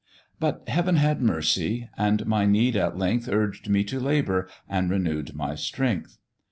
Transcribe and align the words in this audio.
But 0.39 0.67
Heav'n 0.67 0.95
had 0.95 1.21
mercy, 1.21 1.87
and 1.95 2.25
my 2.25 2.47
need 2.47 2.75
at 2.75 2.97
length 2.97 3.29
Urged 3.29 3.69
me 3.69 3.83
to 3.83 3.99
labour, 3.99 4.49
and 4.67 4.89
renew'd 4.89 5.35
my 5.35 5.53
strength. 5.53 6.17